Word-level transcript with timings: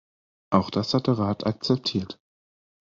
Auch 0.49 0.71
das 0.71 0.95
hat 0.95 1.05
der 1.05 1.19
Rat 1.19 1.45
akzeptiert. 1.45 2.19